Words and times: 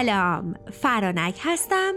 سلام 0.00 0.54
فرانک 0.72 1.38
هستم 1.42 1.94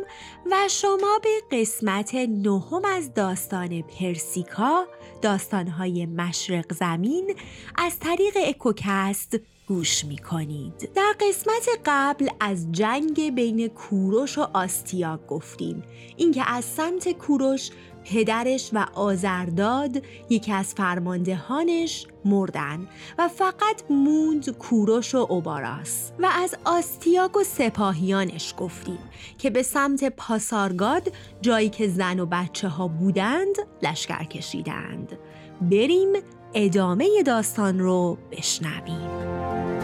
و 0.52 0.56
شما 0.70 1.20
به 1.24 1.58
قسمت 1.58 2.16
نهم 2.16 2.86
از 2.86 3.14
داستان 3.14 3.82
پرسیکا 3.82 4.86
داستانهای 5.22 6.06
مشرق 6.06 6.74
زمین 6.74 7.36
از 7.76 8.00
طریق 8.00 8.34
اکوکست 8.48 9.40
گوش 9.68 10.06
می 10.06 10.18
کنید. 10.18 10.90
در 10.96 11.14
قسمت 11.20 11.70
قبل 11.86 12.28
از 12.40 12.72
جنگ 12.72 13.36
بین 13.36 13.68
کوروش 13.68 14.38
و 14.38 14.48
آستیاک 14.54 15.28
گفتیم 15.28 15.84
اینکه 16.18 16.50
از 16.50 16.66
سمت 16.66 17.12
کوروش 17.12 17.70
پدرش 18.06 18.70
و 18.74 18.86
آزرداد 18.96 20.04
یکی 20.30 20.52
از 20.52 20.74
فرماندهانش 20.74 22.08
مردن 22.26 22.88
و 23.18 23.28
فقط 23.28 23.84
موند 23.90 24.50
کوروش 24.58 25.16
و 25.16 25.28
اوباراس. 25.30 26.12
و 26.20 26.30
از 26.44 26.56
آستیاگ 26.66 27.38
و 27.38 27.44
سپاهیانش 27.44 28.54
گفتیم 28.58 29.00
که 29.38 29.50
به 29.50 29.64
سمت 29.64 30.04
پاسارگاد 30.04 31.12
جایی 31.42 31.70
که 31.70 31.88
زن 31.88 32.20
و 32.20 32.26
بچه 32.26 32.68
ها 32.68 32.88
بودند 32.88 33.56
لشکر 33.82 34.24
کشیدند. 34.24 35.18
بریم 35.62 36.14
ادامه 36.54 37.24
داستان 37.26 37.80
رو 37.80 38.18
بشنویم. 38.32 39.83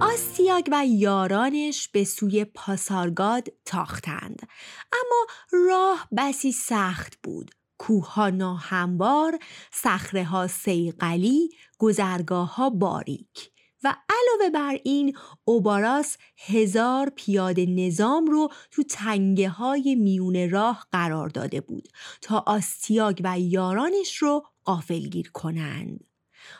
آستیاگ 0.00 0.68
و 0.72 0.86
یارانش 0.86 1.88
به 1.88 2.04
سوی 2.04 2.44
پاسارگاد 2.44 3.48
تاختند. 3.64 4.48
اما 4.92 5.26
راه 5.52 6.08
بسی 6.16 6.52
سخت 6.52 7.18
بود. 7.22 7.50
کوه 7.78 8.12
ها 8.12 8.30
ناهموار، 8.30 9.38
صخره 9.72 10.24
ها 10.24 10.46
سیقلی، 10.46 11.50
گذرگاه 11.78 12.54
ها 12.54 12.70
باریک. 12.70 13.50
و 13.84 13.96
علاوه 14.08 14.50
بر 14.50 14.80
این 14.84 15.16
اوباراس 15.44 16.16
هزار 16.46 17.12
پیاده 17.16 17.66
نظام 17.66 18.26
رو 18.26 18.48
تو 18.70 18.82
تنگه 18.82 19.48
های 19.48 19.94
میون 19.94 20.50
راه 20.50 20.86
قرار 20.92 21.28
داده 21.28 21.60
بود 21.60 21.88
تا 22.22 22.44
آستیاگ 22.46 23.20
و 23.24 23.40
یارانش 23.40 24.16
رو 24.16 24.46
قافلگیر 24.64 25.30
کنند. 25.30 26.09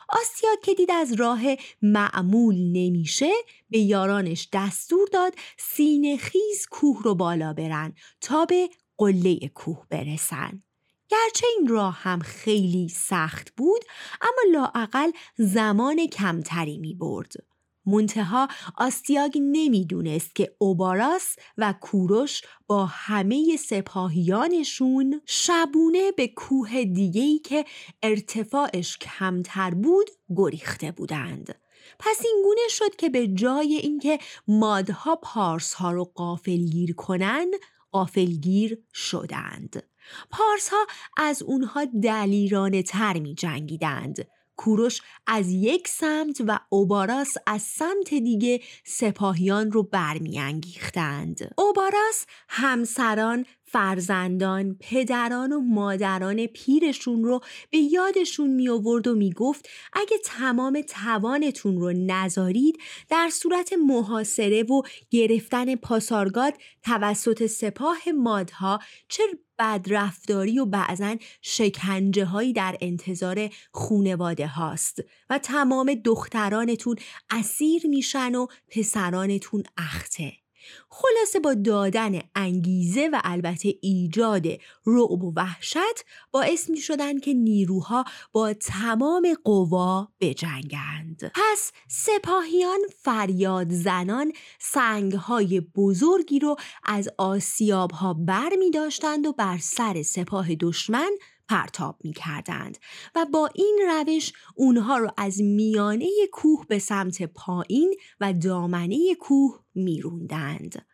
آسیا 0.09 0.51
که 0.65 0.75
دید 0.75 0.91
از 0.91 1.13
راه 1.13 1.41
معمول 1.83 2.55
نمیشه 2.55 3.31
به 3.71 3.79
یارانش 3.79 4.49
دستور 4.53 5.09
داد 5.13 5.35
سینه 5.59 6.17
خیز 6.17 6.67
کوه 6.71 7.03
رو 7.03 7.15
بالا 7.15 7.53
برن 7.53 7.95
تا 8.21 8.45
به 8.45 8.69
قله 8.99 9.49
کوه 9.49 9.87
برسن 9.91 10.63
گرچه 11.09 11.47
این 11.59 11.69
راه 11.69 11.99
هم 12.03 12.21
خیلی 12.21 12.89
سخت 12.89 13.55
بود 13.57 13.85
اما 14.21 14.53
لاعقل 14.53 15.11
زمان 15.37 16.07
کمتری 16.07 16.79
می 16.79 16.95
برد. 16.95 17.50
منتها 17.87 18.49
آستیاگ 18.77 19.39
نمی‌دونست 19.41 20.35
که 20.35 20.55
اوباراس 20.59 21.37
و 21.59 21.75
کوروش 21.81 22.43
با 22.67 22.87
همه 22.87 23.57
سپاهیانشون 23.57 25.21
شبونه 25.27 26.13
به 26.13 26.29
کوه 26.29 26.85
دیگهی 26.85 27.39
که 27.39 27.65
ارتفاعش 28.03 28.99
کمتر 28.99 29.71
بود 29.71 30.11
گریخته 30.37 30.93
بودند. 30.93 31.55
پس 31.99 32.21
این 32.25 32.43
گونه 32.45 32.69
شد 32.69 32.97
که 32.97 33.09
به 33.09 33.29
جای 33.29 33.75
اینکه 33.75 34.19
مادها 34.49 35.17
پارس 35.17 35.75
ها 35.75 35.93
رو 35.93 36.05
قافلگیر 36.05 36.95
کنن 36.95 37.47
قافلگیر 37.93 38.79
شدند. 38.95 39.83
پارس 40.31 40.69
ها 40.69 40.87
از 41.17 41.43
اونها 41.43 41.85
دلیرانه 42.03 42.83
تر 42.83 43.19
می 43.19 43.35
جنگیدند. 43.35 44.29
کوروش 44.61 45.01
از 45.27 45.49
یک 45.49 45.89
سمت 45.89 46.43
و 46.47 46.61
اوباراس 46.69 47.35
از 47.47 47.63
سمت 47.63 48.09
دیگه 48.09 48.61
سپاهیان 48.85 49.73
رو 49.73 49.83
برمیانگیختند. 49.83 51.55
اوباراس 51.59 52.27
همسران، 52.49 53.47
فرزندان، 53.73 54.77
پدران 54.81 55.53
و 55.53 55.61
مادران 55.61 56.47
پیرشون 56.47 57.25
رو 57.25 57.41
به 57.71 57.79
یادشون 57.79 58.51
می 58.51 58.69
آورد 58.69 59.07
و 59.07 59.15
می 59.15 59.33
گفت 59.33 59.69
اگه 59.93 60.17
تمام 60.25 60.83
توانتون 60.89 61.81
رو 61.81 61.93
نذارید 61.93 62.79
در 63.09 63.29
صورت 63.33 63.73
محاصره 63.73 64.63
و 64.63 64.83
گرفتن 65.11 65.75
پاسارگاد 65.77 66.55
توسط 66.83 67.47
سپاه 67.47 67.99
مادها 68.17 68.79
چه 69.09 69.23
بدرفتاری 69.59 70.59
و 70.59 70.67
بعضا 70.67 71.17
شکنجه 71.43 72.25
هایی 72.25 72.53
در 72.53 72.77
انتظار 72.81 73.51
خونواده 73.73 74.47
هاست 74.47 74.99
و 75.31 75.39
تمام 75.39 75.95
دخترانتون 75.95 76.97
اسیر 77.31 77.87
میشن 77.87 78.35
و 78.35 78.47
پسرانتون 78.69 79.63
اخته. 79.77 80.40
خلاصه 80.89 81.41
با 81.41 81.55
دادن 81.55 82.21
انگیزه 82.35 83.09
و 83.13 83.21
البته 83.25 83.75
ایجاد 83.81 84.47
رعب 84.87 85.25
و 85.25 85.33
وحشت 85.37 86.05
باعث 86.31 86.71
می 86.71 86.81
شدن 86.81 87.19
که 87.19 87.35
نیروها 87.35 88.05
با 88.33 88.53
تمام 88.53 89.35
قوا 89.45 90.09
بجنگند. 90.21 91.33
پس 91.35 91.73
سپاهیان 91.89 92.79
فریاد 93.03 93.71
زنان 93.71 94.33
سنگهای 94.59 95.61
بزرگی 95.61 96.39
رو 96.39 96.57
از 96.85 97.09
آسیاب 97.19 97.91
ها 97.91 98.15
بر 98.15 98.51
می 98.59 98.71
داشتند 98.71 99.27
و 99.27 99.33
بر 99.33 99.59
سر 99.59 100.03
سپاه 100.03 100.55
دشمن 100.55 101.11
پرتاب 101.51 101.97
می 102.05 102.13
کردند 102.13 102.79
و 103.15 103.27
با 103.33 103.51
این 103.55 103.79
روش 103.89 104.33
اونها 104.55 104.99
رو 104.99 105.11
از 105.17 105.41
میانه 105.41 106.09
کوه 106.33 106.67
به 106.69 106.79
سمت 106.79 107.23
پایین 107.23 107.95
و 108.21 108.33
دامنه 108.33 109.15
کوه 109.21 109.61
میروندند. 109.75 110.87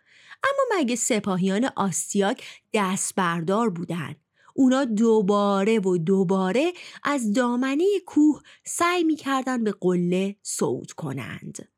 اما 0.45 0.81
مگه 0.81 0.97
سپاهیان 0.97 1.71
آستیاک 1.77 2.45
دست 2.75 3.15
بردار 3.15 3.71
بودند؟ 3.71 4.17
اونا 4.55 4.85
دوباره 4.85 5.79
و 5.79 5.99
دوباره 5.99 6.73
از 7.05 7.33
دامنه 7.33 7.85
کوه 8.07 8.43
سعی 8.65 9.05
می‌کردند 9.05 9.65
به 9.65 9.73
قله 9.81 10.37
صعود 10.43 10.93
کنند. 10.93 11.69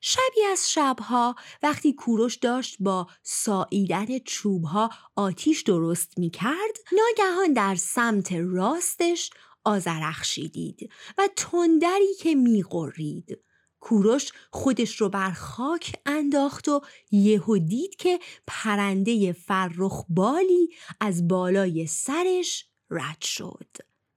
شبی 0.00 0.44
از 0.52 0.72
شبها 0.72 1.34
وقتی 1.62 1.92
کوروش 1.92 2.36
داشت 2.36 2.76
با 2.80 3.06
ساییدن 3.22 4.18
چوبها 4.18 4.90
آتیش 5.16 5.62
درست 5.62 6.18
می 6.18 6.30
کرد 6.30 6.76
ناگهان 6.92 7.52
در 7.52 7.74
سمت 7.74 8.32
راستش 8.32 9.30
آزرخشی 9.64 10.48
دید 10.48 10.90
و 11.18 11.28
تندری 11.36 12.14
که 12.20 12.34
می 12.34 12.64
غرید. 12.70 13.38
کوروش 13.80 14.32
خودش 14.52 15.00
رو 15.00 15.08
بر 15.08 15.30
خاک 15.30 15.92
انداخت 16.06 16.68
و 16.68 16.80
یهو 17.10 17.58
دید 17.58 17.96
که 17.96 18.18
پرنده 18.46 19.32
فرخ 19.32 20.04
بالی 20.08 20.68
از 21.00 21.28
بالای 21.28 21.86
سرش 21.86 22.66
رد 22.90 23.22
شد. 23.22 23.76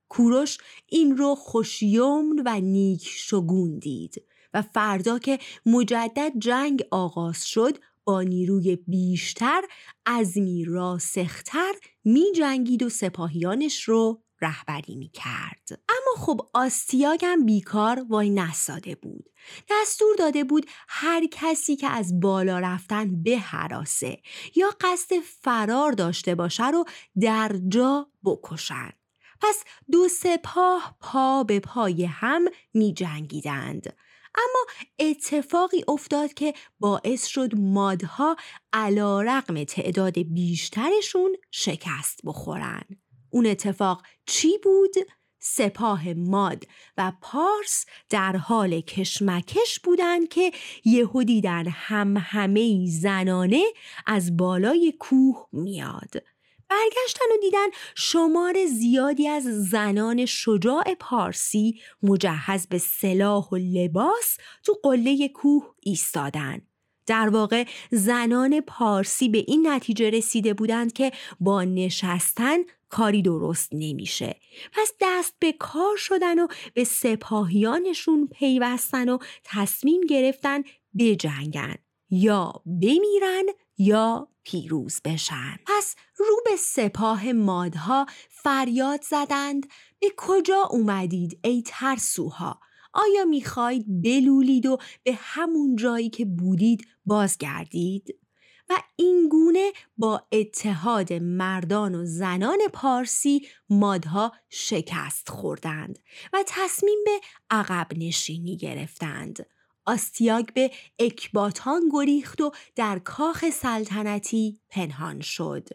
کوروش 0.09 0.57
این 0.87 1.17
رو 1.17 1.35
خوشیمن 1.35 2.43
و 2.45 2.59
نیک 2.59 3.07
شگون 3.07 3.79
دید 3.79 4.23
و 4.53 4.61
فردا 4.61 5.19
که 5.19 5.39
مجدد 5.65 6.31
جنگ 6.39 6.83
آغاز 6.91 7.45
شد 7.45 7.77
با 8.03 8.21
نیروی 8.21 8.75
بیشتر 8.75 9.61
عزمی 10.05 10.65
راسختر 10.65 11.73
می 12.03 12.25
جنگید 12.35 12.83
و 12.83 12.89
سپاهیانش 12.89 13.83
رو 13.83 14.23
رهبری 14.41 14.95
می 14.95 15.09
کرد. 15.09 15.81
اما 15.89 16.25
خب 16.25 16.41
آستیاگ 16.53 17.25
بیکار 17.45 18.05
وای 18.09 18.29
نساده 18.29 18.95
بود. 18.95 19.29
دستور 19.69 20.15
داده 20.15 20.43
بود 20.43 20.65
هر 20.87 21.27
کسی 21.31 21.75
که 21.75 21.87
از 21.87 22.19
بالا 22.19 22.59
رفتن 22.59 23.23
به 23.23 23.37
حراسه 23.37 24.17
یا 24.55 24.69
قصد 24.81 25.15
فرار 25.19 25.91
داشته 25.91 26.35
باشه 26.35 26.69
رو 26.69 26.85
در 27.21 27.55
جا 27.67 28.07
بکشن. 28.23 28.91
پس 29.41 29.63
دو 29.91 30.07
سپاه 30.07 30.97
پا 30.99 31.43
به 31.43 31.59
پای 31.59 32.05
هم 32.05 32.45
می 32.73 32.93
جنگیدند. 32.93 33.95
اما 34.35 34.65
اتفاقی 34.99 35.83
افتاد 35.87 36.33
که 36.33 36.53
باعث 36.79 37.25
شد 37.25 37.55
مادها 37.55 38.35
علا 38.73 39.21
رقم 39.21 39.63
تعداد 39.63 40.19
بیشترشون 40.19 41.35
شکست 41.51 42.19
بخورن. 42.25 42.83
اون 43.29 43.45
اتفاق 43.45 44.03
چی 44.25 44.57
بود؟ 44.63 44.95
سپاه 45.43 46.13
ماد 46.13 46.63
و 46.97 47.11
پارس 47.21 47.85
در 48.09 48.35
حال 48.35 48.81
کشمکش 48.81 49.79
بودند 49.79 50.29
که 50.29 50.51
یهودی 50.85 51.41
در 51.41 51.65
هم 51.69 52.17
همه 52.17 52.85
زنانه 52.85 53.63
از 54.05 54.37
بالای 54.37 54.93
کوه 54.99 55.47
میاد. 55.51 56.23
برگشتن 56.71 57.25
و 57.33 57.41
دیدن 57.41 57.67
شمار 57.95 58.65
زیادی 58.65 59.27
از 59.27 59.43
زنان 59.43 60.25
شجاع 60.25 60.95
پارسی 60.99 61.81
مجهز 62.03 62.67
به 62.67 62.77
سلاح 62.77 63.49
و 63.49 63.55
لباس 63.55 64.37
تو 64.63 64.73
قله 64.83 65.27
کوه 65.27 65.75
ایستادن. 65.79 66.61
در 67.05 67.29
واقع 67.29 67.65
زنان 67.91 68.61
پارسی 68.61 69.29
به 69.29 69.43
این 69.47 69.67
نتیجه 69.67 70.09
رسیده 70.09 70.53
بودند 70.53 70.93
که 70.93 71.11
با 71.39 71.63
نشستن 71.63 72.57
کاری 72.89 73.21
درست 73.21 73.69
نمیشه 73.71 74.35
پس 74.73 74.93
دست 75.01 75.35
به 75.39 75.51
کار 75.51 75.97
شدن 75.97 76.39
و 76.39 76.47
به 76.73 76.83
سپاهیانشون 76.83 78.27
پیوستن 78.27 79.09
و 79.09 79.17
تصمیم 79.43 80.01
گرفتن 80.01 80.63
بجنگن 80.99 81.75
یا 82.09 82.53
بمیرن 82.65 83.45
یا 83.77 84.27
پیروز 84.43 85.01
بشن 85.05 85.57
پس 85.67 85.95
رو 86.17 86.41
به 86.45 86.55
سپاه 86.55 87.31
مادها 87.31 88.05
فریاد 88.29 89.01
زدند 89.01 89.67
به 89.99 90.07
کجا 90.17 90.67
اومدید 90.71 91.39
ای 91.43 91.63
ترسوها 91.65 92.59
آیا 92.93 93.25
می‌خواید 93.25 94.03
بلولید 94.03 94.65
و 94.65 94.77
به 95.03 95.17
همون 95.21 95.75
جایی 95.75 96.09
که 96.09 96.25
بودید 96.25 96.87
بازگردید؟ 97.05 98.15
و 98.69 98.73
اینگونه 98.95 99.71
با 99.97 100.27
اتحاد 100.31 101.13
مردان 101.13 101.95
و 101.95 102.05
زنان 102.05 102.59
پارسی 102.73 103.47
مادها 103.69 104.31
شکست 104.49 105.29
خوردند 105.29 105.99
و 106.33 106.43
تصمیم 106.47 106.97
به 107.05 107.21
عقب 107.49 107.87
نشینی 107.97 108.57
گرفتند. 108.57 109.45
آستیاگ 109.85 110.45
به 110.53 110.71
اکباتان 110.99 111.81
گریخت 111.91 112.41
و 112.41 112.51
در 112.75 112.99
کاخ 112.99 113.49
سلطنتی 113.49 114.59
پنهان 114.69 115.21
شد. 115.21 115.67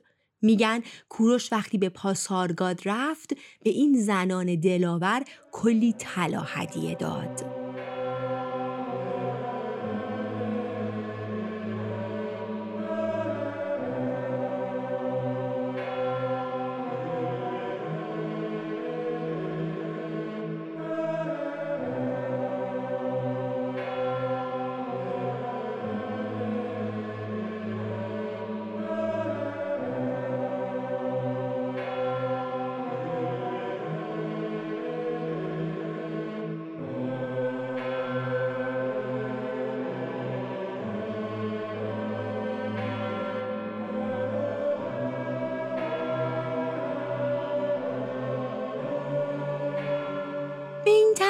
میگن 0.43 0.83
کوروش 1.09 1.53
وقتی 1.53 1.79
به 1.79 1.89
پاسارگاد 1.89 2.81
رفت 2.85 3.35
به 3.63 3.71
این 3.71 4.01
زنان 4.01 4.61
دلاور 4.61 5.25
کلی 5.53 5.93
طلا 5.99 6.41
هدیه 6.41 6.95
داد. 6.95 7.66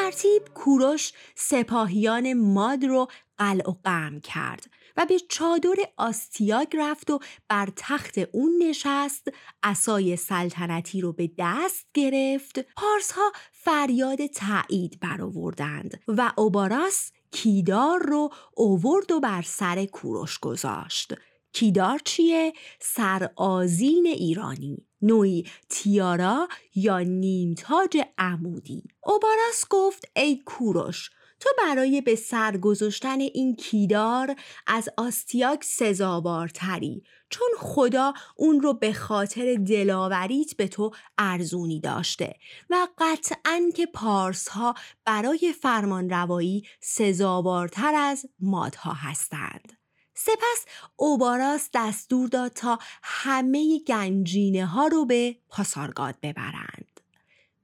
ترتیب 0.06 0.42
کوروش 0.54 1.12
سپاهیان 1.34 2.32
ماد 2.34 2.84
رو 2.84 3.08
قلع 3.38 3.70
و 3.70 3.74
قم 3.84 4.20
کرد 4.20 4.66
و 4.96 5.06
به 5.06 5.18
چادر 5.18 5.76
آستیاگ 5.96 6.66
رفت 6.78 7.10
و 7.10 7.18
بر 7.48 7.68
تخت 7.76 8.18
اون 8.32 8.62
نشست 8.62 9.28
اسای 9.62 10.16
سلطنتی 10.16 11.00
رو 11.00 11.12
به 11.12 11.30
دست 11.38 11.86
گرفت. 11.94 12.58
پارس 12.76 13.12
ها 13.12 13.32
فریاد 13.52 14.26
تایید 14.26 15.00
برآوردند 15.00 16.00
و 16.08 16.32
اوباراس 16.36 17.12
کیدار 17.30 17.98
رو 18.02 18.30
اوورد 18.56 19.12
و 19.12 19.20
بر 19.20 19.42
سر 19.42 19.84
کوروش 19.84 20.38
گذاشت. 20.38 21.14
کیدار 21.52 22.00
چیه؟ 22.04 22.52
سرآزین 22.80 24.06
ایرانی. 24.06 24.85
نوعی 25.02 25.46
تیارا 25.68 26.48
یا 26.74 26.98
نیمتاج 26.98 27.98
عمودی 28.18 28.82
اوباراس 29.04 29.64
گفت 29.70 30.04
ای 30.16 30.42
کوروش 30.44 31.10
تو 31.40 31.48
برای 31.58 32.00
به 32.00 32.14
سر 32.14 32.56
گذاشتن 32.56 33.20
این 33.20 33.56
کیدار 33.56 34.36
از 34.66 34.88
آستیاک 34.96 35.64
سزاوارتری 35.64 37.02
چون 37.30 37.48
خدا 37.58 38.12
اون 38.36 38.60
رو 38.60 38.74
به 38.74 38.92
خاطر 38.92 39.54
دلاوریت 39.54 40.56
به 40.56 40.68
تو 40.68 40.90
ارزونی 41.18 41.80
داشته 41.80 42.34
و 42.70 42.88
قطعا 42.98 43.70
که 43.76 43.86
پارس 43.86 44.48
ها 44.48 44.74
برای 45.04 45.54
فرمان 45.62 46.10
روایی 46.10 46.62
سزاوارتر 46.80 47.94
از 47.94 48.26
مادها 48.40 48.92
هستند. 48.92 49.72
سپس 50.16 50.64
اوباراس 50.96 51.70
دستور 51.74 52.28
داد 52.28 52.52
تا 52.52 52.78
همه 53.02 53.78
گنجینه 53.86 54.66
ها 54.66 54.86
رو 54.86 55.04
به 55.04 55.36
پاسارگاد 55.48 56.14
ببرند. 56.22 57.00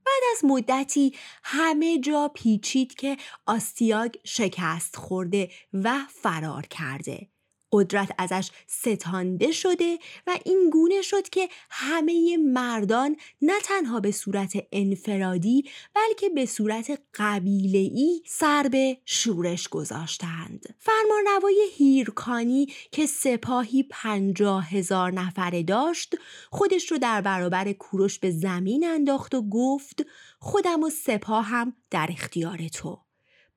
بعد 0.05 0.23
از 0.31 0.45
مدتی 0.45 1.15
همه 1.43 1.99
جا 1.99 2.31
پیچید 2.33 2.95
که 2.95 3.17
آستیاگ 3.45 4.15
شکست 4.23 4.95
خورده 4.95 5.51
و 5.73 5.99
فرار 6.09 6.65
کرده 6.65 7.27
قدرت 7.73 8.11
ازش 8.17 8.51
ستانده 8.67 9.51
شده 9.51 9.99
و 10.27 10.37
این 10.45 10.69
گونه 10.73 11.01
شد 11.01 11.29
که 11.29 11.49
همه 11.69 12.37
مردان 12.37 13.15
نه 13.41 13.53
تنها 13.63 13.99
به 13.99 14.11
صورت 14.11 14.53
انفرادی 14.71 15.63
بلکه 15.95 16.29
به 16.29 16.45
صورت 16.45 16.99
قبیله‌ای 17.13 18.21
سر 18.27 18.69
به 18.71 18.97
شورش 19.05 19.67
گذاشتند. 19.67 20.75
فرمانروای 20.79 21.67
هیرکانی 21.75 22.67
که 22.91 23.05
سپاهی 23.05 23.83
پنجاه 23.83 24.69
هزار 24.69 25.11
نفره 25.11 25.63
داشت 25.63 26.15
خودش 26.51 26.91
رو 26.91 26.97
در 26.97 27.21
برابر 27.21 27.71
کوروش 27.71 28.19
به 28.19 28.31
زمین 28.31 28.87
انداخت 28.87 29.35
و 29.35 29.49
گفت 29.49 30.05
خودم 30.39 30.83
و 30.83 30.89
سپاهم 30.89 31.73
در 31.91 32.07
اختیار 32.09 32.67
تو. 32.67 32.99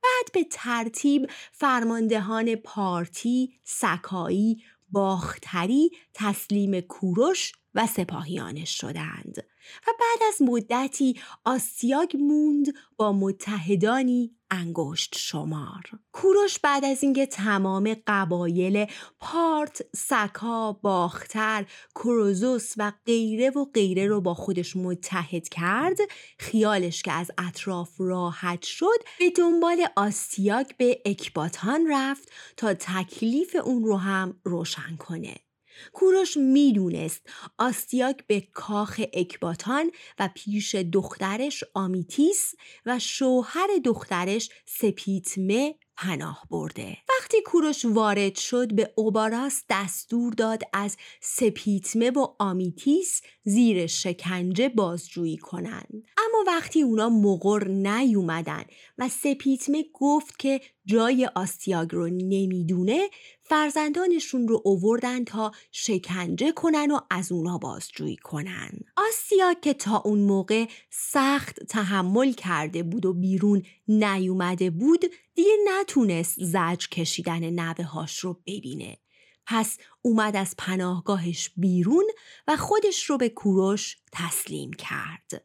بعد 0.07 0.33
به 0.33 0.45
ترتیب 0.51 1.31
فرماندهان 1.53 2.55
پارتی، 2.55 3.61
سکایی، 3.65 4.63
باختری 4.91 5.91
تسلیم 6.15 6.81
کوروش 6.81 7.53
و 7.75 7.87
سپاهیانش 7.87 8.81
شدند. 8.81 9.39
و 9.87 9.91
بعد 10.01 10.29
از 10.29 10.43
مدتی 10.43 11.21
آسیاگ 11.45 12.17
موند 12.17 12.67
با 12.97 13.13
متحدانی 13.13 14.36
انگشت 14.51 15.15
شمار. 15.19 15.83
کوروش 16.13 16.59
بعد 16.59 16.85
از 16.85 17.03
اینکه 17.03 17.27
تمام 17.27 17.97
قبایل 18.07 18.87
پارت، 19.21 19.83
سکا، 19.97 20.73
باختر، 20.73 21.67
کروزوس 21.95 22.73
و 22.77 22.93
غیره 23.07 23.51
و 23.51 23.65
غیره 23.65 24.07
رو 24.07 24.21
با 24.21 24.35
خودش 24.35 24.77
متحد 24.77 25.49
کرد 25.49 25.97
خیالش 26.39 27.03
که 27.03 27.13
از 27.13 27.31
اطراف 27.39 27.91
راحت 27.99 28.63
شد 28.63 28.99
به 29.19 29.31
دنبال 29.31 29.87
آستیاگ 29.97 30.67
به 30.79 31.03
اکباتان 31.05 31.87
رفت 31.91 32.33
تا 32.57 32.75
تکلیف 32.75 33.57
اون 33.65 33.85
رو 33.85 33.97
هم 33.97 34.41
روشن 34.45 34.97
کنه. 34.99 35.46
کوروش 35.93 36.37
می‌دونست 36.37 37.29
آستیاک 37.59 38.27
به 38.27 38.41
کاخ 38.41 39.01
اکباتان 39.13 39.91
و 40.19 40.29
پیش 40.35 40.75
دخترش 40.75 41.65
آمیتیس 41.75 42.55
و 42.87 42.99
شوهر 42.99 43.69
دخترش 43.85 44.51
سپیتمه 44.67 45.75
پناه 45.97 46.47
برده. 46.51 46.97
وقتی 47.09 47.37
کوروش 47.47 47.85
وارد 47.85 48.35
شد 48.37 48.75
به 48.75 48.93
اوباراس 48.97 49.63
دستور 49.71 50.33
داد 50.33 50.63
از 50.73 50.97
سپیتمه 51.21 52.11
و 52.11 52.27
آمیتیس 52.39 53.23
زیر 53.45 53.87
شکنجه 53.87 54.69
بازجویی 54.69 55.37
کنند. 55.37 56.03
اما 56.19 56.45
وقتی 56.47 56.83
اونا 56.83 57.09
مقر 57.09 57.69
نیومدن 57.69 58.65
و 58.99 59.09
سپیتمه 59.09 59.85
گفت 59.95 60.39
که 60.39 60.61
جای 60.85 61.29
آستیاگ 61.35 61.95
رو 61.95 62.07
نمی‌دونه 62.07 63.09
فرزندانشون 63.49 64.49
رو 64.49 64.63
اووردن 64.65 65.25
تا 65.25 65.53
شکنجه 65.73 66.53
کنن 66.53 66.91
و 66.91 67.01
از 67.11 67.33
اونا 67.33 67.59
بازجویی 67.59 68.17
کنن. 68.17 68.71
آستیاگ 68.97 69.61
که 69.61 69.75
تا 69.75 70.03
اون 70.05 70.19
موقع 70.19 70.67
سخت 70.91 71.65
تحمل 71.65 72.33
کرده 72.33 72.83
بود 72.83 73.07
و 73.07 73.13
بیرون 73.13 73.63
نیومده 73.89 74.71
بود 74.71 75.01
دیگه 75.35 75.57
نتونست 75.65 76.45
زج 76.45 76.89
کشیدن 76.89 77.51
نوه 77.51 77.85
هاش 77.85 78.19
رو 78.19 78.41
ببینه. 78.47 78.99
پس 79.47 79.79
اومد 80.03 80.37
از 80.37 80.55
پناهگاهش 80.59 81.51
بیرون 81.57 82.05
و 82.49 82.57
خودش 82.57 83.05
رو 83.05 83.17
به 83.17 83.29
کوروش 83.29 83.97
تسلیم 84.13 84.73
کرد. 84.73 85.45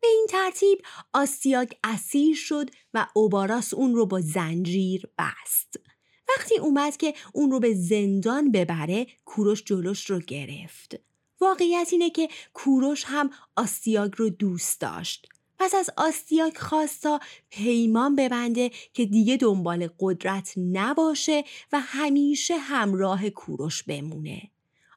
به 0.00 0.08
این 0.08 0.26
ترتیب 0.30 0.78
آستیاگ 1.12 1.72
اسیر 1.84 2.36
شد 2.36 2.70
و 2.94 3.06
اوباراس 3.14 3.74
اون 3.74 3.94
رو 3.94 4.06
با 4.06 4.20
زنجیر 4.20 5.06
بست. 5.18 5.91
وقتی 6.38 6.58
اومد 6.58 6.96
که 6.96 7.14
اون 7.32 7.50
رو 7.50 7.60
به 7.60 7.74
زندان 7.74 8.52
ببره 8.52 9.06
کوروش 9.24 9.64
جلوش 9.64 10.10
رو 10.10 10.18
گرفت. 10.18 11.00
واقعیت 11.40 11.88
اینه 11.92 12.10
که 12.10 12.28
کوروش 12.54 13.04
هم 13.06 13.30
آستیاگ 13.56 14.12
رو 14.16 14.30
دوست 14.30 14.80
داشت. 14.80 15.28
پس 15.58 15.74
از 15.74 15.90
آستیاگ 15.96 16.56
خواست 16.56 17.02
تا 17.02 17.20
پیمان 17.50 18.16
ببنده 18.16 18.70
که 18.94 19.04
دیگه 19.06 19.36
دنبال 19.36 19.88
قدرت 19.98 20.52
نباشه 20.56 21.44
و 21.72 21.80
همیشه 21.80 22.56
همراه 22.56 23.30
کوروش 23.30 23.82
بمونه. 23.82 24.50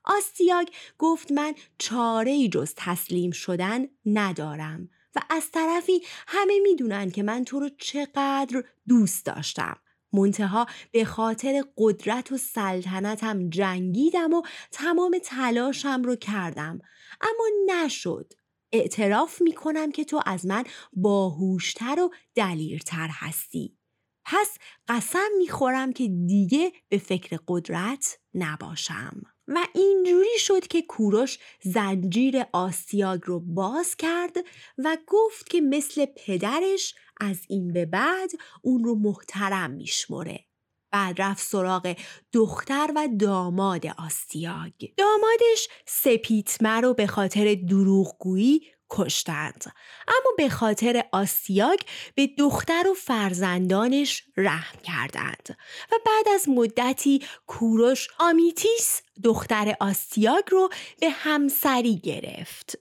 آستیاگ 0.04 0.68
گفت 0.98 1.32
من 1.32 1.54
چاره 1.77 2.48
جز 2.48 2.74
تسلیم 2.75 3.32
شدن 3.32 3.86
ندارم 4.06 4.89
و 5.15 5.20
از 5.30 5.51
طرفی 5.51 6.01
همه 6.27 6.60
می‌دونن 6.60 7.12
که 7.12 7.24
من 7.24 7.44
تو 7.44 7.60
رو 7.60 7.70
چقدر 7.77 8.63
دوست 8.88 9.25
داشتم. 9.25 9.77
منتها 10.16 10.66
به 10.92 11.06
خاطر 11.06 11.64
قدرت 11.78 12.32
و 12.32 12.38
سلطنتم 12.38 13.50
جنگیدم 13.50 14.34
و 14.34 14.42
تمام 14.72 15.18
تلاشم 15.24 16.02
رو 16.04 16.16
کردم. 16.16 16.80
اما 17.22 17.76
نشد. 17.76 18.34
اعتراف 18.72 19.42
می‌کنم 19.42 19.92
که 19.92 20.04
تو 20.04 20.22
از 20.26 20.46
من 20.46 20.64
باهوشتر 20.94 22.00
و 22.00 22.10
دلیرتر 22.36 23.08
هستی. 23.12 23.78
پس 24.26 24.58
قسم 24.88 25.30
می‌خورم 25.38 25.94
که 25.94 26.08
دیگه 26.08 26.72
به 26.90 26.98
فکر 26.98 27.40
قدرت 27.48 28.20
نباشم. 28.34 29.22
و 29.48 29.68
اینجوری 29.74 30.38
شد 30.38 30.68
که 30.68 30.82
کوروش 30.82 31.40
زنجیر 31.64 32.46
آسیاگ 32.54 33.22
رو 33.26 33.40
باز 33.40 33.96
کرد 33.96 34.38
و 34.78 34.98
گفت 35.08 35.50
که 35.50 35.62
مثل 35.62 36.06
پدرش 36.06 36.96
از 37.22 37.40
این 37.50 37.74
به 37.74 37.86
بعد 37.86 38.32
اون 38.62 38.84
رو 38.84 38.96
محترم 38.96 39.72
میشمره. 39.72 40.46
بعد 40.92 41.22
رفت 41.22 41.44
سراغ 41.44 41.96
دختر 42.34 42.92
و 42.96 43.08
داماد 43.20 43.86
آستیاگ. 43.98 44.74
دامادش 44.98 45.68
سپیتمه 45.86 46.82
رو 46.82 46.94
به 46.94 47.08
خاطر 47.08 47.56
دروغگویی 47.56 48.62
کشتند 48.90 49.64
اما 50.08 50.32
به 50.38 50.50
خاطر 50.50 51.04
آستیاگ 51.12 51.80
به 52.16 52.28
دختر 52.28 52.84
و 52.92 52.94
فرزندانش 52.94 54.24
رحم 54.38 54.80
کردند 54.84 55.58
و 55.92 55.96
بعد 56.06 56.28
از 56.36 56.50
مدتی 56.50 57.22
کوروش 57.48 58.08
آمیتیس 58.20 59.02
دختر 59.24 59.76
آستیاگ 59.80 60.44
رو 60.52 60.70
به 61.00 61.10
همسری 61.10 61.98
گرفت 61.98 62.78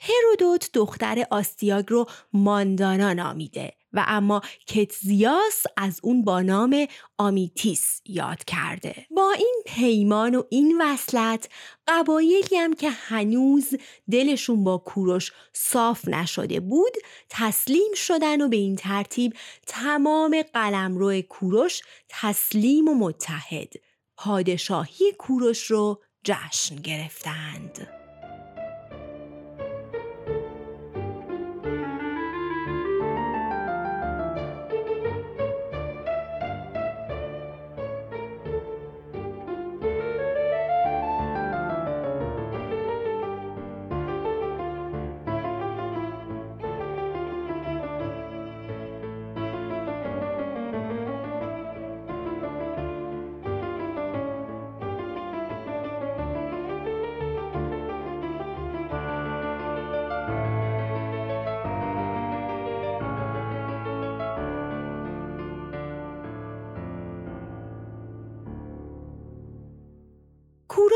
هرودوت 0.00 0.70
دختر 0.72 1.26
آستیاگ 1.30 1.84
رو 1.88 2.06
ماندانا 2.32 3.12
نامیده 3.12 3.72
و 3.92 4.04
اما 4.08 4.40
کتزیاس 4.66 5.64
از 5.76 6.00
اون 6.02 6.24
با 6.24 6.42
نام 6.42 6.86
آمیتیس 7.18 8.00
یاد 8.06 8.44
کرده 8.44 9.06
با 9.10 9.32
این 9.32 9.62
پیمان 9.66 10.34
و 10.34 10.42
این 10.50 10.82
وصلت 10.82 11.48
قبایلی 11.88 12.56
هم 12.56 12.72
که 12.72 12.90
هنوز 12.90 13.74
دلشون 14.10 14.64
با 14.64 14.78
کوروش 14.78 15.32
صاف 15.52 16.08
نشده 16.08 16.60
بود 16.60 16.92
تسلیم 17.28 17.94
شدن 17.94 18.40
و 18.40 18.48
به 18.48 18.56
این 18.56 18.76
ترتیب 18.76 19.32
تمام 19.66 20.42
قلمرو 20.54 21.22
کوروش 21.22 21.82
تسلیم 22.08 22.88
و 22.88 22.94
متحد 22.94 23.72
پادشاهی 24.16 25.12
کوروش 25.18 25.66
رو 25.66 26.02
جشن 26.24 26.76
گرفتند. 26.76 27.99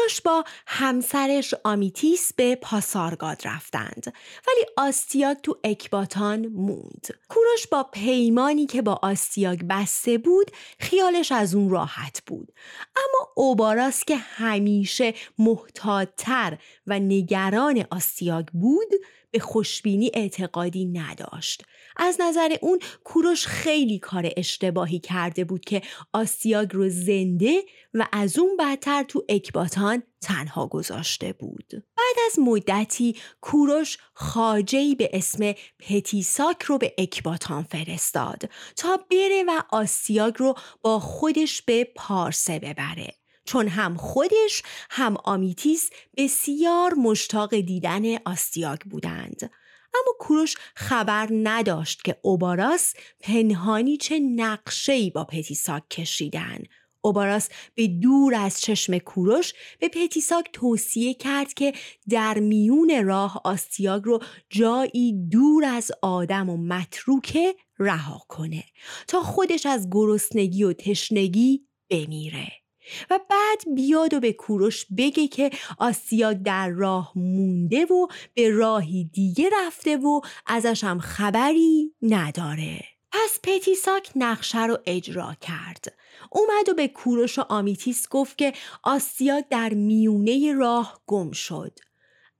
کوروش 0.04 0.20
با 0.20 0.44
همسرش 0.66 1.54
آمیتیس 1.64 2.32
به 2.32 2.54
پاسارگاد 2.54 3.42
رفتند. 3.44 4.12
ولی 4.48 4.66
آستیاگ 4.76 5.36
تو 5.36 5.58
اکباتان 5.64 6.46
موند. 6.46 7.06
کوروش 7.28 7.66
با 7.66 7.82
پیمانی 7.82 8.66
که 8.66 8.82
با 8.82 9.00
آستیاگ 9.02 9.60
بسته 9.70 10.18
بود 10.18 10.50
خیالش 10.78 11.32
از 11.32 11.54
اون 11.54 11.70
راحت 11.70 12.22
بود. 12.26 12.52
اما 12.96 13.32
اوباراس 13.34 14.04
که 14.04 14.16
همیشه 14.16 15.14
محتاطتر 15.38 16.58
و 16.86 16.98
نگران 16.98 17.84
آستیاگ 17.90 18.46
بود 18.46 18.88
به 19.30 19.38
خوشبینی 19.38 20.10
اعتقادی 20.14 20.84
نداشت. 20.84 21.64
از 21.96 22.16
نظر 22.20 22.56
اون 22.60 22.78
کوروش 23.04 23.46
خیلی 23.46 23.98
کار 23.98 24.30
اشتباهی 24.36 24.98
کرده 24.98 25.44
بود 25.44 25.64
که 25.64 25.82
آسیاگ 26.12 26.68
رو 26.72 26.88
زنده 26.88 27.62
و 27.94 28.08
از 28.12 28.38
اون 28.38 28.56
بدتر 28.56 29.02
تو 29.02 29.24
اکباتان 29.28 30.02
تنها 30.20 30.66
گذاشته 30.66 31.32
بود. 31.32 31.70
بعد 31.72 32.16
از 32.26 32.38
مدتی 32.38 33.16
کوروش 33.40 33.98
خاجهی 34.14 34.94
به 34.94 35.10
اسم 35.12 35.52
پتیساک 35.78 36.62
رو 36.62 36.78
به 36.78 36.94
اکباتان 36.98 37.62
فرستاد 37.62 38.50
تا 38.76 38.96
بره 39.10 39.44
و 39.48 39.62
آسیاگ 39.70 40.34
رو 40.38 40.54
با 40.82 41.00
خودش 41.00 41.62
به 41.62 41.84
پارسه 41.96 42.58
ببره. 42.58 43.14
چون 43.44 43.68
هم 43.68 43.96
خودش 43.96 44.62
هم 44.90 45.16
آمیتیس 45.24 45.90
بسیار 46.16 46.94
مشتاق 46.94 47.54
دیدن 47.56 48.16
آستیاگ 48.24 48.80
بودند. 48.80 49.50
اما 49.94 50.14
کوروش 50.18 50.54
خبر 50.74 51.28
نداشت 51.30 52.04
که 52.04 52.16
اوباراس 52.22 52.94
پنهانی 53.20 53.96
چه 53.96 54.18
نقشه‌ای 54.18 55.10
با 55.10 55.24
پتیساک 55.24 55.88
کشیدن. 55.90 56.58
اوباراس 57.00 57.48
به 57.74 57.86
دور 57.86 58.34
از 58.34 58.60
چشم 58.60 58.98
کوروش 58.98 59.52
به 59.78 59.88
پتیساک 59.88 60.50
توصیه 60.52 61.14
کرد 61.14 61.54
که 61.54 61.72
در 62.08 62.38
میون 62.38 63.04
راه 63.04 63.40
آستیاگ 63.44 64.04
رو 64.04 64.22
جایی 64.50 65.28
دور 65.30 65.64
از 65.64 65.92
آدم 66.02 66.50
و 66.50 66.56
متروکه 66.56 67.54
رها 67.78 68.22
کنه 68.28 68.64
تا 69.08 69.22
خودش 69.22 69.66
از 69.66 69.88
گرسنگی 69.90 70.64
و 70.64 70.72
تشنگی 70.72 71.66
بمیره. 71.90 72.63
و 73.10 73.20
بعد 73.30 73.74
بیاد 73.74 74.14
و 74.14 74.20
به 74.20 74.32
کوروش 74.32 74.86
بگه 74.96 75.28
که 75.28 75.50
آسیا 75.78 76.32
در 76.32 76.68
راه 76.68 77.12
مونده 77.16 77.84
و 77.84 78.06
به 78.34 78.50
راهی 78.50 79.04
دیگه 79.04 79.50
رفته 79.52 79.96
و 79.96 80.20
ازش 80.46 80.84
هم 80.84 80.98
خبری 80.98 81.94
نداره. 82.02 82.84
پس 83.12 83.38
پتیساک 83.42 84.10
نقشه 84.16 84.66
رو 84.66 84.78
اجرا 84.86 85.34
کرد. 85.40 85.96
اومد 86.30 86.68
و 86.68 86.74
به 86.74 86.88
کوروش 86.88 87.38
و 87.38 87.42
آمیتیس 87.48 88.08
گفت 88.08 88.38
که 88.38 88.52
آستیاگ 88.82 89.40
در 89.40 89.74
میونه 89.74 90.52
راه 90.52 91.00
گم 91.06 91.32
شد. 91.32 91.78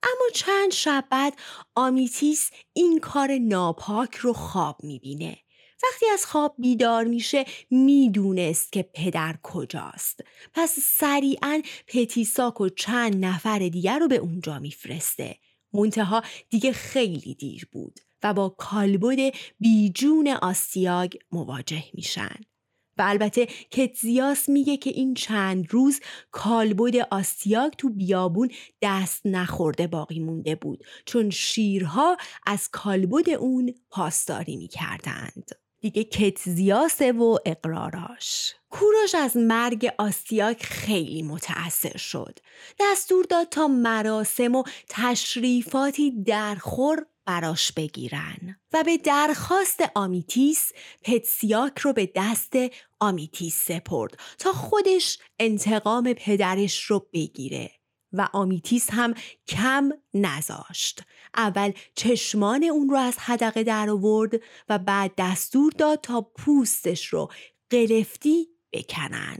اما 0.02 0.28
چند 0.34 0.72
شب 0.72 1.04
بعد 1.10 1.38
آمیتیس 1.74 2.50
این 2.72 3.00
کار 3.00 3.38
ناپاک 3.38 4.14
رو 4.14 4.32
خواب 4.32 4.76
می‌بینه. 4.82 5.43
وقتی 5.92 6.06
از 6.12 6.26
خواب 6.26 6.54
بیدار 6.58 7.04
میشه 7.04 7.44
می‌دونست 7.70 8.72
که 8.72 8.82
پدر 8.94 9.36
کجاست. 9.42 10.20
پس 10.54 10.78
سریعا 10.80 11.62
پتیساک 11.86 12.60
و 12.60 12.68
چند 12.68 13.24
نفر 13.24 13.58
دیگر 13.58 13.98
رو 13.98 14.08
به 14.08 14.16
اونجا 14.16 14.58
میفرسته. 14.58 15.36
منتها 15.72 16.22
دیگه 16.50 16.72
خیلی 16.72 17.34
دیر 17.34 17.68
بود 17.72 18.00
و 18.22 18.34
با 18.34 18.48
کالبد 18.48 19.34
بیجون 19.60 20.28
آستیاگ 20.28 21.12
مواجه 21.32 21.84
میشن. 21.94 22.36
و 22.98 23.02
البته 23.06 23.46
کتزیاس 23.46 24.48
میگه 24.48 24.76
که 24.76 24.90
این 24.90 25.14
چند 25.14 25.66
روز 25.70 26.00
کالبد 26.30 26.96
آستیاگ 27.10 27.72
تو 27.72 27.90
بیابون 27.90 28.50
دست 28.82 29.26
نخورده 29.26 29.86
باقی 29.86 30.18
مونده 30.18 30.54
بود 30.54 30.84
چون 31.06 31.30
شیرها 31.30 32.16
از 32.46 32.68
کالبد 32.72 33.30
اون 33.30 33.74
پاسداری 33.90 34.56
می‌کردند. 34.56 35.63
دیگه 35.84 36.04
کتزیاسه 36.04 37.12
و 37.12 37.38
اقراراش. 37.46 38.54
کوروش 38.70 39.14
از 39.14 39.36
مرگ 39.36 39.92
آستیاک 39.98 40.62
خیلی 40.62 41.22
متأثر 41.22 41.96
شد. 41.96 42.38
دستور 42.80 43.24
داد 43.24 43.48
تا 43.48 43.68
مراسم 43.68 44.54
و 44.54 44.62
تشریفاتی 44.88 46.22
درخور 46.22 47.06
براش 47.24 47.72
بگیرن 47.72 48.56
و 48.72 48.82
به 48.84 48.96
درخواست 48.98 49.80
آمیتیس 49.94 50.72
پتیساک 51.02 51.78
رو 51.78 51.92
به 51.92 52.12
دست 52.14 52.52
آمیتیس 53.00 53.64
سپرد 53.64 54.18
تا 54.38 54.52
خودش 54.52 55.18
انتقام 55.38 56.12
پدرش 56.12 56.84
رو 56.84 57.06
بگیره. 57.12 57.70
و 58.14 58.28
آمیتیس 58.32 58.86
هم 58.90 59.14
کم 59.48 59.90
نزاشت 60.14 61.02
اول 61.36 61.72
چشمان 61.94 62.64
اون 62.64 62.88
رو 62.88 62.96
از 62.96 63.18
حدقه 63.18 63.62
در 63.62 63.90
آورد 63.90 64.32
و 64.68 64.78
بعد 64.78 65.12
دستور 65.18 65.72
داد 65.78 66.00
تا 66.00 66.20
پوستش 66.20 67.06
رو 67.06 67.30
قلفتی 67.70 68.48
بکنن. 68.72 69.38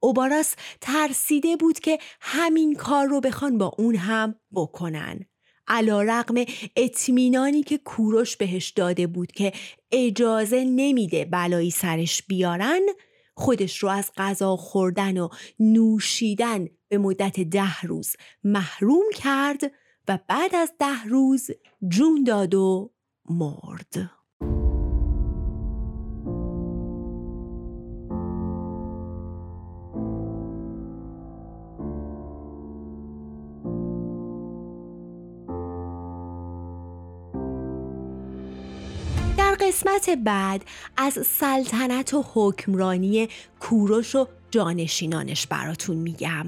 اوباراس 0.00 0.54
ترسیده 0.80 1.56
بود 1.56 1.80
که 1.80 1.98
همین 2.20 2.74
کار 2.74 3.06
رو 3.06 3.20
بخوان 3.20 3.58
با 3.58 3.72
اون 3.78 3.96
هم 3.96 4.34
بکنن. 4.54 5.20
علا 5.68 6.02
رقم 6.02 6.44
اطمینانی 6.76 7.62
که 7.62 7.78
کوروش 7.78 8.36
بهش 8.36 8.70
داده 8.70 9.06
بود 9.06 9.32
که 9.32 9.52
اجازه 9.92 10.64
نمیده 10.64 11.24
بلایی 11.24 11.70
سرش 11.70 12.22
بیارن 12.22 12.80
خودش 13.34 13.78
رو 13.78 13.88
از 13.88 14.10
غذا 14.16 14.56
خوردن 14.56 15.18
و 15.18 15.28
نوشیدن 15.60 16.66
به 16.92 16.98
مدت 16.98 17.40
ده 17.40 17.80
روز 17.82 18.16
محروم 18.44 19.04
کرد 19.14 19.62
و 20.08 20.18
بعد 20.28 20.54
از 20.54 20.72
ده 20.78 21.04
روز 21.08 21.50
جون 21.88 22.24
داد 22.24 22.54
و 22.54 22.90
مرد. 23.30 24.10
در 39.36 39.54
قسمت 39.60 40.10
بعد 40.24 40.64
از 40.96 41.26
سلطنت 41.26 42.14
و 42.14 42.24
حکمرانی 42.34 43.28
کوروش 43.60 44.14
و 44.14 44.26
جانشینانش 44.50 45.46
براتون 45.46 45.96
میگم 45.96 46.46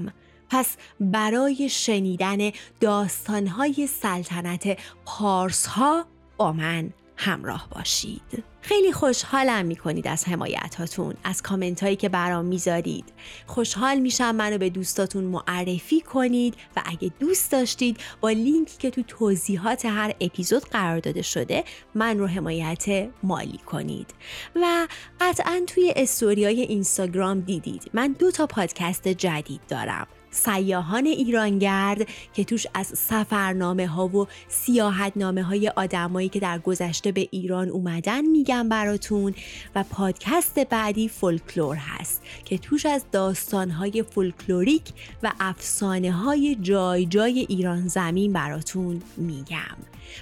پس 0.49 0.77
برای 0.99 1.69
شنیدن 1.69 2.51
داستانهای 2.79 3.87
سلطنت 3.87 4.77
پارس 5.05 5.65
ها 5.65 6.05
با 6.37 6.51
من 6.51 6.93
همراه 7.17 7.67
باشید. 7.71 8.43
خیلی 8.61 8.91
خوشحالم 8.91 9.65
می‌کنید 9.65 10.07
از 10.07 10.27
حمایت 10.27 10.75
هاتون 10.75 11.13
از 11.23 11.41
کامنت 11.41 11.83
هایی 11.83 11.95
که 11.95 12.09
برام 12.09 12.45
می‌ذارید. 12.45 13.05
خوشحال 13.47 13.99
میشم 13.99 14.35
منو 14.35 14.57
به 14.57 14.69
دوستاتون 14.69 15.23
معرفی 15.23 16.01
کنید 16.01 16.55
و 16.75 16.81
اگه 16.85 17.11
دوست 17.19 17.51
داشتید 17.51 17.97
با 18.21 18.29
لینکی 18.29 18.77
که 18.77 18.89
تو 18.89 19.03
توضیحات 19.03 19.85
هر 19.85 20.15
اپیزود 20.21 20.63
قرار 20.63 20.99
داده 20.99 21.21
شده 21.21 21.63
من 21.95 22.17
رو 22.17 22.27
حمایت 22.27 23.09
مالی 23.23 23.57
کنید. 23.57 24.13
و 24.55 24.87
قطعا 25.21 25.61
توی 25.67 25.93
استوریای 25.95 26.61
اینستاگرام 26.61 27.39
دیدید. 27.39 27.89
من 27.93 28.11
دو 28.19 28.31
تا 28.31 28.47
پادکست 28.47 29.07
جدید 29.07 29.61
دارم. 29.67 30.07
سیاهان 30.35 31.05
ایرانگرد 31.05 32.07
که 32.33 32.43
توش 32.43 32.67
از 32.73 32.87
سفرنامه 32.87 33.87
ها 33.87 34.07
و 34.07 34.27
سیاحت 34.47 35.13
نامه 35.15 35.43
های 35.43 35.69
آدمایی 35.69 36.29
که 36.29 36.39
در 36.39 36.59
گذشته 36.59 37.11
به 37.11 37.27
ایران 37.31 37.69
اومدن 37.69 38.25
میگم 38.25 38.69
براتون 38.69 39.35
و 39.75 39.83
پادکست 39.83 40.59
بعدی 40.59 41.07
فولکلور 41.09 41.75
هست 41.75 42.21
که 42.45 42.57
توش 42.57 42.85
از 42.85 43.05
داستان 43.11 43.69
های 43.69 44.03
فولکلوریک 44.03 44.83
و 45.23 45.31
افسانه 45.39 46.11
های 46.11 46.57
جای 46.61 47.05
جای 47.05 47.39
ایران 47.39 47.87
زمین 47.87 48.33
براتون 48.33 49.01
میگم. 49.17 49.77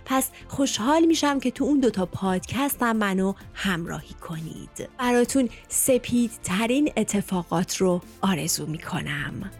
پس 0.05 0.29
خوشحال 0.48 1.05
میشم 1.05 1.39
که 1.39 1.51
تو 1.51 1.63
اون 1.63 1.79
دوتا 1.79 2.05
پادکست 2.05 2.84
هم 2.84 2.98
منو 2.98 3.34
همراهی 3.53 4.13
کنید. 4.13 4.89
براتون 4.98 5.50
سپید 5.67 6.32
ترین 6.43 6.91
اتفاقات 6.98 7.77
رو 7.77 8.01
آرزو 8.22 8.65
می‌کنم. 8.65 9.51